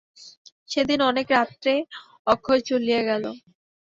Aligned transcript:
সেদিন 0.69 0.99
অনেক 1.09 1.27
রাত্রে 1.37 1.73
অক্ষয় 2.27 2.61
চলিয়া 2.69 3.01
গেল। 3.09 3.23